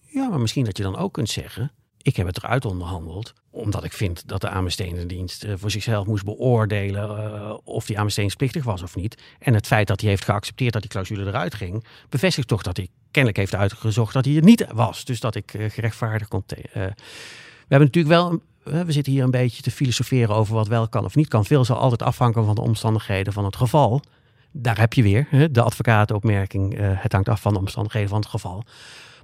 Ja, 0.00 0.28
maar 0.28 0.40
misschien 0.40 0.64
dat 0.64 0.76
je 0.76 0.82
dan 0.82 0.96
ook 0.96 1.12
kunt 1.12 1.28
zeggen: 1.28 1.72
ik 2.02 2.16
heb 2.16 2.26
het 2.26 2.36
eruit 2.36 2.64
onderhandeld, 2.64 3.32
omdat 3.50 3.84
ik 3.84 3.92
vind 3.92 4.28
dat 4.28 4.40
de 4.40 4.48
aanbestedingsdienst 4.48 5.44
eh, 5.44 5.52
voor 5.56 5.70
zichzelf 5.70 6.06
moest 6.06 6.24
beoordelen 6.24 7.10
uh, 7.10 7.56
of 7.64 7.86
die 7.86 7.98
aanbestedingsplictig 7.98 8.64
was 8.64 8.82
of 8.82 8.96
niet. 8.96 9.22
En 9.38 9.54
het 9.54 9.66
feit 9.66 9.86
dat 9.86 10.00
hij 10.00 10.10
heeft 10.10 10.24
geaccepteerd 10.24 10.72
dat 10.72 10.82
die 10.82 10.90
clausule 10.90 11.26
eruit 11.26 11.54
ging, 11.54 11.84
bevestigt 12.08 12.48
toch 12.48 12.62
dat 12.62 12.76
hij 12.76 12.88
kennelijk 13.10 13.38
heeft 13.38 13.54
uitgezocht 13.54 14.12
dat 14.12 14.24
hij 14.24 14.34
het 14.34 14.44
niet 14.44 14.66
was. 14.72 15.04
Dus 15.04 15.20
dat 15.20 15.34
ik 15.34 15.54
uh, 15.54 15.70
gerechtvaardigd 15.70 16.30
kon. 16.30 16.42
we 16.46 16.94
hebben 17.68 17.90
natuurlijk 17.90 18.14
wel 18.14 18.40
we 18.62 18.92
zitten 18.92 19.12
hier 19.12 19.22
een 19.22 19.30
beetje 19.30 19.62
te 19.62 19.70
filosoferen 19.70 20.34
over 20.34 20.54
wat 20.54 20.68
wel 20.68 20.88
kan 20.88 21.04
of 21.04 21.14
niet 21.14 21.28
kan. 21.28 21.44
Veel 21.44 21.64
zal 21.64 21.76
altijd 21.76 22.02
afhangen 22.02 22.44
van 22.44 22.54
de 22.54 22.60
omstandigheden 22.60 23.32
van 23.32 23.44
het 23.44 23.56
geval. 23.56 24.02
Daar 24.50 24.78
heb 24.78 24.92
je 24.92 25.02
weer 25.02 25.48
de 25.52 25.62
advocatenopmerking. 25.62 26.74
het 26.78 27.12
hangt 27.12 27.28
af 27.28 27.40
van 27.40 27.52
de 27.52 27.58
omstandigheden 27.58 28.08
van 28.08 28.18
het 28.18 28.28
geval. 28.28 28.64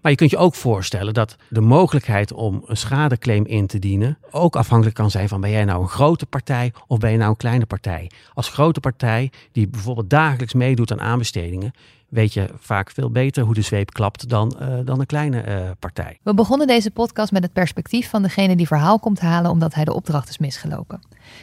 Maar 0.03 0.11
je 0.11 0.17
kunt 0.17 0.31
je 0.31 0.37
ook 0.37 0.55
voorstellen 0.55 1.15
dat 1.15 1.37
de 1.49 1.61
mogelijkheid 1.61 2.33
om 2.33 2.63
een 2.67 2.77
schadeclaim 2.77 3.47
in 3.47 3.67
te 3.67 3.79
dienen 3.79 4.19
ook 4.31 4.57
afhankelijk 4.57 4.97
kan 4.97 5.11
zijn 5.11 5.29
van 5.29 5.41
ben 5.41 5.51
jij 5.51 5.65
nou 5.65 5.83
een 5.83 5.89
grote 5.89 6.27
partij 6.27 6.73
of 6.87 6.99
ben 6.99 7.11
je 7.11 7.17
nou 7.17 7.31
een 7.31 7.37
kleine 7.37 7.67
partij. 7.67 8.11
Als 8.35 8.49
grote 8.49 8.81
partij 8.81 9.33
die 9.53 9.69
bijvoorbeeld 9.69 10.11
dagelijks 10.11 10.55
meedoet 10.55 10.93
aan 10.93 11.01
aanbestedingen, 11.01 11.73
weet 12.09 12.33
je 12.33 12.49
vaak 12.59 12.91
veel 12.91 13.11
beter 13.11 13.45
hoe 13.45 13.55
de 13.55 13.63
zweep 13.63 13.93
klapt 13.93 14.29
dan, 14.29 14.57
uh, 14.61 14.79
dan 14.85 15.01
een 15.01 15.07
kleine 15.07 15.45
uh, 15.47 15.71
partij. 15.79 16.19
We 16.23 16.35
begonnen 16.35 16.67
deze 16.67 16.91
podcast 16.91 17.33
met 17.33 17.43
het 17.43 17.53
perspectief 17.53 18.09
van 18.09 18.23
degene 18.23 18.57
die 18.57 18.67
verhaal 18.67 18.99
komt 18.99 19.21
halen 19.21 19.51
omdat 19.51 19.75
hij 19.75 19.85
de 19.85 19.95
opdracht 19.95 20.29
is 20.29 20.39
misgelopen. 20.39 21.01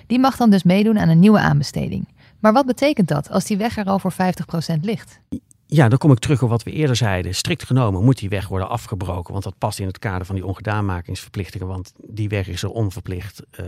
Die 0.07 0.19
mag 0.19 0.37
dan 0.37 0.49
dus 0.49 0.63
meedoen 0.63 0.99
aan 0.99 1.09
een 1.09 1.19
nieuwe 1.19 1.39
aanbesteding. 1.39 2.07
Maar 2.39 2.53
wat 2.53 2.65
betekent 2.65 3.07
dat 3.07 3.29
als 3.29 3.45
die 3.45 3.57
weg 3.57 3.77
er 3.77 3.85
al 3.85 3.99
voor 3.99 4.13
50% 4.13 4.15
ligt? 4.81 5.19
Ja, 5.67 5.89
dan 5.89 5.97
kom 5.97 6.11
ik 6.11 6.19
terug 6.19 6.43
op 6.43 6.49
wat 6.49 6.63
we 6.63 6.71
eerder 6.71 6.95
zeiden. 6.95 7.35
Strikt 7.35 7.63
genomen 7.63 8.03
moet 8.03 8.17
die 8.17 8.29
weg 8.29 8.47
worden 8.47 8.69
afgebroken, 8.69 9.31
want 9.31 9.43
dat 9.43 9.57
past 9.57 9.79
in 9.79 9.87
het 9.87 9.99
kader 9.99 10.25
van 10.25 10.35
die 10.35 10.45
ongedaanmakingsverplichtingen, 10.45 11.67
want 11.67 11.93
die 11.97 12.29
weg 12.29 12.47
is 12.47 12.63
er 12.63 12.69
onverplicht 12.69 13.41
uh, 13.59 13.65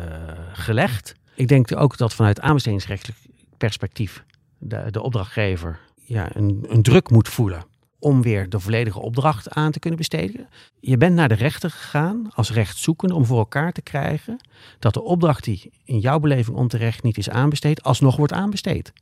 gelegd. 0.53 1.13
Ik 1.35 1.47
denk 1.47 1.75
ook 1.75 1.97
dat 1.97 2.13
vanuit 2.13 2.41
aanbestedingsrechtelijk 2.41 3.19
perspectief 3.57 4.23
de, 4.57 4.91
de 4.91 5.01
opdrachtgever 5.01 5.79
ja, 5.95 6.35
een, 6.35 6.65
een 6.67 6.81
druk 6.81 7.09
moet 7.09 7.27
voelen 7.27 7.65
om 7.99 8.21
weer 8.21 8.49
de 8.49 8.59
volledige 8.59 8.99
opdracht 8.99 9.49
aan 9.49 9.71
te 9.71 9.79
kunnen 9.79 9.99
besteden. 9.99 10.47
Je 10.79 10.97
bent 10.97 11.15
naar 11.15 11.27
de 11.27 11.35
rechter 11.35 11.71
gegaan 11.71 12.29
als 12.33 12.51
rechtzoekende 12.51 13.13
om 13.13 13.25
voor 13.25 13.37
elkaar 13.37 13.71
te 13.71 13.81
krijgen 13.81 14.39
dat 14.79 14.93
de 14.93 15.01
opdracht 15.01 15.43
die 15.43 15.71
in 15.83 15.99
jouw 15.99 16.19
beleving 16.19 16.57
onterecht 16.57 17.03
niet 17.03 17.17
is 17.17 17.29
aanbesteed, 17.29 17.83
alsnog 17.83 18.15
wordt 18.15 18.33
aanbesteed. 18.33 18.93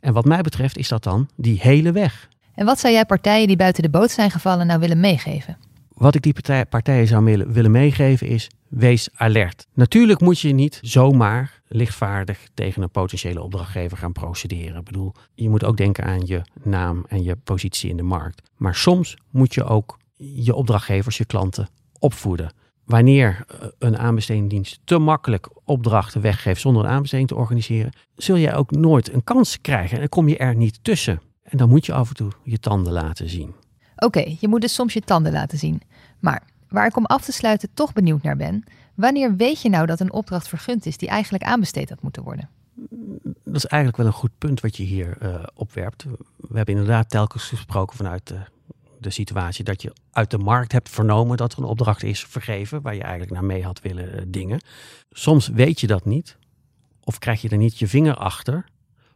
En 0.00 0.12
wat 0.12 0.24
mij 0.24 0.40
betreft 0.40 0.76
is 0.76 0.88
dat 0.88 1.02
dan 1.02 1.28
die 1.36 1.60
hele 1.60 1.92
weg. 1.92 2.28
En 2.60 2.66
wat 2.66 2.78
zou 2.80 2.92
jij 2.92 3.04
partijen 3.04 3.46
die 3.46 3.56
buiten 3.56 3.82
de 3.82 3.90
boot 3.90 4.10
zijn 4.10 4.30
gevallen 4.30 4.66
nou 4.66 4.80
willen 4.80 5.00
meegeven? 5.00 5.56
Wat 5.88 6.14
ik 6.14 6.22
die 6.22 6.34
partijen 6.68 7.06
zou 7.06 7.44
willen 7.46 7.70
meegeven 7.70 8.26
is, 8.26 8.50
wees 8.68 9.08
alert. 9.14 9.66
Natuurlijk 9.74 10.20
moet 10.20 10.40
je 10.40 10.52
niet 10.52 10.78
zomaar 10.82 11.60
lichtvaardig 11.68 12.48
tegen 12.54 12.82
een 12.82 12.90
potentiële 12.90 13.42
opdrachtgever 13.42 13.96
gaan 13.96 14.12
procederen. 14.12 14.78
Ik 14.78 14.84
bedoel, 14.84 15.12
je 15.34 15.48
moet 15.48 15.64
ook 15.64 15.76
denken 15.76 16.04
aan 16.04 16.26
je 16.26 16.42
naam 16.62 17.04
en 17.08 17.22
je 17.22 17.36
positie 17.36 17.90
in 17.90 17.96
de 17.96 18.02
markt. 18.02 18.42
Maar 18.56 18.74
soms 18.74 19.16
moet 19.30 19.54
je 19.54 19.64
ook 19.64 19.98
je 20.16 20.54
opdrachtgevers, 20.54 21.16
je 21.16 21.24
klanten 21.24 21.68
opvoeden. 21.98 22.52
Wanneer 22.84 23.44
eh, 23.46 23.68
een 23.78 23.98
aanbestedingsdienst 23.98 24.80
te 24.84 24.98
makkelijk 24.98 25.48
opdrachten 25.64 26.20
weggeeft 26.20 26.60
zonder 26.60 26.84
een 26.84 26.90
aanbesteding 26.90 27.28
te 27.28 27.36
organiseren, 27.36 27.92
zul 28.16 28.36
je 28.36 28.52
ook 28.52 28.70
nooit 28.70 29.12
een 29.12 29.24
kans 29.24 29.60
krijgen 29.60 29.92
en 29.92 29.98
dan 29.98 30.08
kom 30.08 30.28
je 30.28 30.36
er 30.36 30.56
niet 30.56 30.78
tussen. 30.84 31.20
En 31.50 31.58
dan 31.58 31.68
moet 31.68 31.86
je 31.86 31.92
af 31.92 32.08
en 32.08 32.14
toe 32.14 32.32
je 32.42 32.58
tanden 32.58 32.92
laten 32.92 33.28
zien. 33.28 33.54
Oké, 33.96 34.36
je 34.40 34.48
moet 34.48 34.60
dus 34.60 34.74
soms 34.74 34.92
je 34.92 35.00
tanden 35.00 35.32
laten 35.32 35.58
zien. 35.58 35.82
Maar 36.18 36.42
waar 36.68 36.86
ik 36.86 36.96
om 36.96 37.06
af 37.06 37.24
te 37.24 37.32
sluiten 37.32 37.68
toch 37.74 37.92
benieuwd 37.92 38.22
naar 38.22 38.36
ben, 38.36 38.64
wanneer 38.94 39.36
weet 39.36 39.62
je 39.62 39.68
nou 39.68 39.86
dat 39.86 40.00
een 40.00 40.12
opdracht 40.12 40.48
vergund 40.48 40.86
is 40.86 40.96
die 40.96 41.08
eigenlijk 41.08 41.44
aanbesteed 41.44 41.88
had 41.88 42.02
moeten 42.02 42.22
worden? 42.22 42.48
Dat 43.44 43.54
is 43.54 43.66
eigenlijk 43.66 44.02
wel 44.02 44.06
een 44.06 44.18
goed 44.18 44.38
punt 44.38 44.60
wat 44.60 44.76
je 44.76 44.82
hier 44.82 45.16
uh, 45.22 45.42
opwerpt. 45.54 46.04
We 46.36 46.56
hebben 46.56 46.74
inderdaad 46.74 47.10
telkens 47.10 47.44
gesproken 47.44 47.96
vanuit 47.96 48.26
de, 48.26 48.38
de, 48.98 49.10
situatie 49.10 49.64
dat 49.64 49.82
je 49.82 49.92
uit 50.10 50.30
de 50.30 50.38
markt 50.38 50.72
hebt 50.72 50.88
vernomen 50.88 51.36
dat 51.36 51.52
er 51.52 51.58
een 51.58 51.64
opdracht 51.64 52.02
is 52.02 52.24
vergeven 52.24 52.82
waar 52.82 52.94
je 52.94 53.02
eigenlijk 53.02 53.32
naar 53.32 53.44
mee 53.44 53.64
had 53.64 53.80
willen 53.80 54.14
uh, 54.14 54.22
dingen. 54.26 54.60
Soms 55.10 55.48
weet 55.48 55.80
je 55.80 55.86
dat 55.86 56.04
niet 56.04 56.38
of 57.04 57.18
krijg 57.18 57.42
je 57.42 57.48
er 57.48 57.56
niet 57.56 57.78
je 57.78 57.86
vinger 57.86 58.14
achter 58.14 58.64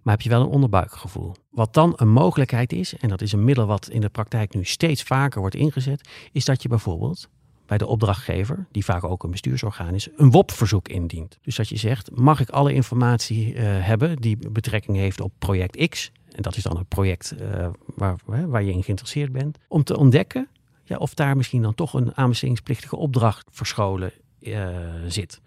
maar 0.04 0.14
heb 0.14 0.23
je 0.23 0.28
wel 0.28 0.40
een 0.40 0.46
onderbuikgevoel. 0.46 1.34
Wat 1.50 1.75
dan 1.75 1.92
een 1.96 2.08
mogelijkheid 2.08 2.73
is, 2.73 2.96
en 2.96 3.08
dat 3.08 3.20
is 3.20 3.32
een 3.32 3.44
middel 3.44 3.66
wat 3.66 3.88
in 3.88 4.00
de 4.00 4.08
praktijk 4.08 4.54
nu 4.54 4.64
steeds 4.64 5.02
vaker 5.02 5.40
wordt 5.40 5.54
ingezet, 5.54 6.08
is 6.32 6.44
dat 6.44 6.62
je 6.62 6.68
bijvoorbeeld 6.68 7.28
bij 7.66 7.78
de 7.78 7.87
opdrachtgever, 7.87 8.66
die 8.70 8.84
vaak 8.84 9.04
ook 9.04 9.23
een 9.23 9.30
bestuursorgaan 9.30 9.94
is, 9.94 10.08
een 10.16 10.30
WOP-verzoek 10.30 10.88
indient. 10.88 11.38
Dus 11.42 11.56
dat 11.56 11.68
je 11.68 11.76
zegt, 11.76 12.16
mag 12.16 12.40
ik 12.40 12.50
alle 12.50 12.73
informatie 12.73 13.54
uh, 13.54 13.62
hebben 13.62 14.16
die 14.16 14.50
betrekking 14.50 14.96
heeft 14.96 15.20
op 15.20 15.32
project 15.38 15.88
X, 15.88 16.12
en 16.30 16.42
dat 16.42 16.56
is 16.56 16.62
dan 16.62 16.78
het 16.78 16.88
project 16.88 17.34
uh, 17.40 17.68
waar, 17.94 18.16
waar 18.25 18.62
je 18.62 18.73
in 18.73 18.82
geïnteresseerd 18.82 19.32
bent, 19.32 19.58
om 19.68 19.84
te 19.84 19.99
ontdekken 19.99 20.49
ja, 20.84 20.96
of 20.96 21.14
daar 21.14 21.37
misschien 21.37 21.62
dan 21.62 21.75
toch 21.75 21.94
een 21.94 22.16
aanbestedingsplichtige 22.16 22.96
opdracht 22.96 23.49
verscholen 23.50 24.12
uh, 24.40 24.68
zit, 25.06 25.40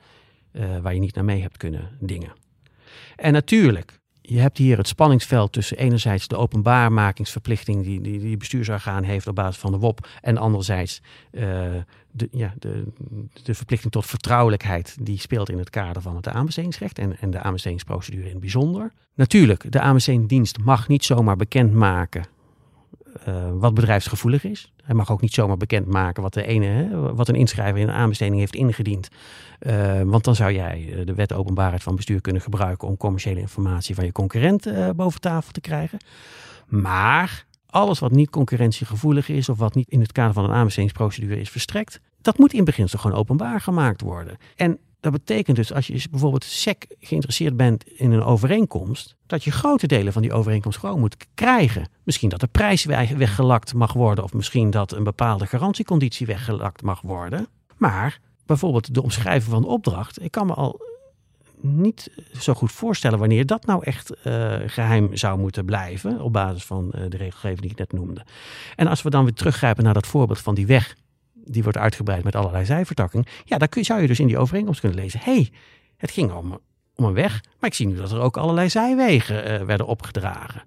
waar 0.81 0.93
je 0.93 0.99
niet 0.99 1.15
naar 1.15 1.25
mee 1.25 1.41
hebt 1.41 1.57
kunnen 1.57 1.97
dingen. 1.99 2.33
En 3.15 3.33
natuurlijk, 3.33 3.99
je 4.29 4.39
hebt 4.39 4.57
hier 4.57 4.77
het 4.77 4.87
spanningsveld 4.87 5.51
tussen 5.51 5.77
enerzijds 5.77 6.27
de 6.27 6.37
openbaarmakingsverplichting 6.37 7.83
die, 7.83 8.01
die, 8.01 8.19
die 8.19 8.37
bestuursorgaan 8.37 9.03
heeft 9.03 9.27
op 9.27 9.35
basis 9.35 9.57
van 9.57 9.71
de 9.71 9.77
WOP 9.77 10.07
en 10.21 10.37
anderzijds 10.37 11.01
uh, 11.31 11.41
de, 12.11 12.27
ja, 12.31 12.53
de, 12.59 12.83
de 13.43 13.53
verplichting 13.53 13.91
tot 13.91 14.05
vertrouwelijkheid 14.05 14.97
die 15.01 15.19
speelt 15.19 15.49
in 15.49 15.57
het 15.57 15.69
kader 15.69 16.01
van 16.01 16.15
het 16.15 16.27
aanbestedingsrecht 16.27 16.99
en, 16.99 17.19
en 17.19 17.31
de 17.31 17.39
aanbestedingsprocedure 17.39 18.25
in 18.25 18.31
het 18.31 18.39
bijzonder. 18.39 18.91
Natuurlijk, 19.15 19.71
de 19.71 19.79
aanbestedingsdienst 19.79 20.57
mag 20.57 20.87
niet 20.87 21.05
zomaar 21.05 21.35
bekendmaken 21.35 22.25
uh, 23.27 23.35
wat 23.53 23.73
bedrijfsgevoelig 23.73 24.43
is. 24.43 24.73
Hij 24.83 24.95
mag 24.95 25.11
ook 25.11 25.21
niet 25.21 25.33
zomaar 25.33 25.57
bekendmaken 25.57 26.23
wat, 26.23 26.33
de 26.33 26.45
ene, 26.45 26.65
hè, 26.65 27.13
wat 27.13 27.27
een 27.27 27.35
inschrijver 27.35 27.81
in 27.81 27.87
een 27.87 27.93
aanbesteding 27.93 28.39
heeft 28.39 28.55
ingediend. 28.55 29.07
Uh, 29.59 30.01
want 30.01 30.23
dan 30.23 30.35
zou 30.35 30.53
jij 30.53 30.93
eh, 30.93 31.05
de 31.05 31.13
wet 31.13 31.33
openbaarheid 31.33 31.83
van 31.83 31.95
bestuur 31.95 32.21
kunnen 32.21 32.41
gebruiken 32.41 32.87
om 32.87 32.97
commerciële 32.97 33.39
informatie 33.39 33.95
van 33.95 34.05
je 34.05 34.11
concurrent 34.11 34.67
boven 34.95 35.21
tafel 35.21 35.51
te 35.51 35.61
krijgen. 35.61 35.97
Maar 36.67 37.45
alles 37.65 37.99
wat 37.99 38.11
niet 38.11 38.29
concurrentiegevoelig 38.29 39.29
is 39.29 39.49
of 39.49 39.57
wat 39.57 39.75
niet 39.75 39.89
in 39.89 40.01
het 40.01 40.11
kader 40.11 40.33
van 40.33 40.43
een 40.43 40.55
aanbestedingsprocedure 40.55 41.39
is 41.39 41.49
verstrekt, 41.49 41.99
dat 42.21 42.37
moet 42.37 42.53
in 42.53 42.63
beginsel 42.63 42.99
gewoon 42.99 43.17
openbaar 43.17 43.61
gemaakt 43.61 44.01
worden. 44.01 44.37
En 44.55 44.79
dat 45.11 45.25
betekent 45.25 45.55
dus 45.55 45.73
als 45.73 45.87
je 45.87 46.07
bijvoorbeeld 46.11 46.43
SEC 46.43 46.85
geïnteresseerd 46.99 47.57
bent 47.57 47.87
in 47.87 48.11
een 48.11 48.23
overeenkomst, 48.23 49.15
dat 49.25 49.43
je 49.43 49.51
grote 49.51 49.87
delen 49.87 50.13
van 50.13 50.21
die 50.21 50.33
overeenkomst 50.33 50.79
gewoon 50.79 50.99
moet 50.99 51.15
krijgen. 51.33 51.89
Misschien 52.03 52.29
dat 52.29 52.39
de 52.39 52.47
prijs 52.47 52.85
weggelakt 52.85 53.73
mag 53.73 53.93
worden, 53.93 54.23
of 54.23 54.33
misschien 54.33 54.69
dat 54.69 54.91
een 54.91 55.03
bepaalde 55.03 55.45
garantieconditie 55.45 56.25
weggelakt 56.25 56.81
mag 56.81 57.01
worden. 57.01 57.47
Maar 57.77 58.19
bijvoorbeeld 58.45 58.93
de 58.93 59.03
omschrijving 59.03 59.51
van 59.51 59.61
de 59.61 59.67
opdracht, 59.67 60.23
ik 60.23 60.31
kan 60.31 60.47
me 60.47 60.53
al 60.53 60.81
niet 61.61 62.11
zo 62.39 62.53
goed 62.53 62.71
voorstellen 62.71 63.19
wanneer 63.19 63.45
dat 63.45 63.65
nou 63.65 63.83
echt 63.83 64.11
uh, 64.11 64.55
geheim 64.65 65.15
zou 65.15 65.39
moeten 65.39 65.65
blijven, 65.65 66.21
op 66.21 66.33
basis 66.33 66.65
van 66.65 66.91
uh, 66.95 67.01
de 67.09 67.17
regelgeving 67.17 67.61
die 67.61 67.71
ik 67.71 67.77
net 67.77 67.91
noemde. 67.91 68.25
En 68.75 68.87
als 68.87 69.01
we 69.01 69.09
dan 69.09 69.23
weer 69.23 69.33
teruggrijpen 69.33 69.83
naar 69.83 69.93
dat 69.93 70.07
voorbeeld 70.07 70.39
van 70.39 70.55
die 70.55 70.67
weg 70.67 70.95
die 71.49 71.63
wordt 71.63 71.77
uitgebreid 71.77 72.23
met 72.23 72.35
allerlei 72.35 72.65
zijvertakking. 72.65 73.27
Ja, 73.45 73.57
daar 73.57 73.67
kun, 73.67 73.85
zou 73.85 74.01
je 74.01 74.07
dus 74.07 74.19
in 74.19 74.27
die 74.27 74.37
overeenkomst 74.37 74.79
kunnen 74.79 74.99
lezen. 74.99 75.19
hey, 75.23 75.51
het 75.97 76.11
ging 76.11 76.31
om, 76.31 76.59
om 76.95 77.05
een 77.05 77.13
weg, 77.13 77.43
maar 77.59 77.69
ik 77.69 77.75
zie 77.75 77.87
nu 77.87 77.95
dat 77.95 78.11
er 78.11 78.19
ook 78.19 78.37
allerlei 78.37 78.69
zijwegen 78.69 79.51
uh, 79.51 79.61
werden 79.65 79.87
opgedragen. 79.87 80.63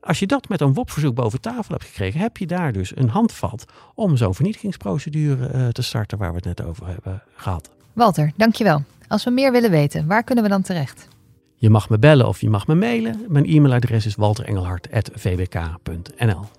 Als 0.00 0.18
je 0.18 0.26
dat 0.26 0.48
met 0.48 0.60
een 0.60 0.74
WOP-verzoek 0.74 1.14
boven 1.14 1.40
tafel 1.40 1.74
hebt 1.74 1.84
gekregen, 1.84 2.20
heb 2.20 2.36
je 2.36 2.46
daar 2.46 2.72
dus 2.72 2.96
een 2.96 3.08
handvat 3.08 3.64
om 3.94 4.16
zo'n 4.16 4.34
vernietigingsprocedure 4.34 5.50
uh, 5.54 5.68
te 5.68 5.82
starten 5.82 6.18
waar 6.18 6.30
we 6.30 6.36
het 6.36 6.44
net 6.44 6.62
over 6.62 6.86
hebben 6.86 7.22
gehad. 7.36 7.70
Walter, 7.92 8.32
dankjewel. 8.36 8.82
Als 9.08 9.24
we 9.24 9.30
meer 9.30 9.52
willen 9.52 9.70
weten, 9.70 10.06
waar 10.06 10.22
kunnen 10.22 10.44
we 10.44 10.50
dan 10.50 10.62
terecht? 10.62 11.08
Je 11.54 11.70
mag 11.70 11.88
me 11.88 11.98
bellen 11.98 12.28
of 12.28 12.40
je 12.40 12.50
mag 12.50 12.66
me 12.66 12.74
mailen. 12.74 13.24
Mijn 13.28 13.46
e-mailadres 13.46 14.06
is 14.06 14.14
walterengelhart.vbk.nl. 14.14 16.57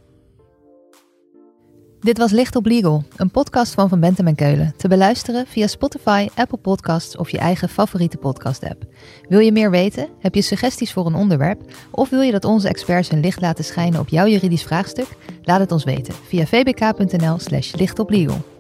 Dit 2.02 2.18
was 2.18 2.32
Licht 2.32 2.56
op 2.56 2.66
Legal, 2.66 3.04
een 3.16 3.32
podcast 3.32 3.74
van 3.74 3.90
Van 3.90 4.00
Bentem 4.00 4.28
en 4.28 4.36
Keulen. 4.36 4.74
Te 4.78 4.88
beluisteren 4.88 5.48
via 5.48 5.68
Spotify, 5.68 6.28
Apple 6.36 6.58
Podcasts 6.58 7.18
of 7.18 7.30
je 7.30 7.38
eigen 7.38 7.70
favoriete 7.70 8.18
podcast-app. 8.18 8.84
Wil 9.30 9.40
je 9.40 9.52
meer 9.52 9.72
weten? 9.72 10.08
Heb 10.20 10.36
je 10.36 10.42
suggesties 10.42 10.94
voor 10.94 11.06
een 11.06 11.16
onderwerp? 11.16 11.62
Of 11.92 12.10
wil 12.10 12.22
je 12.22 12.32
dat 12.32 12.46
onze 12.46 12.68
experts 12.68 13.10
hun 13.10 13.20
licht 13.20 13.42
laten 13.42 13.64
schijnen 13.64 14.00
op 14.00 14.10
jouw 14.10 14.28
juridisch 14.28 14.64
vraagstuk? 14.64 15.08
Laat 15.44 15.60
het 15.60 15.72
ons 15.72 15.84
weten 15.84 16.14
via 16.14 16.46
vbk.nl/slash 16.46 17.74
lichtoplegal. 17.74 18.59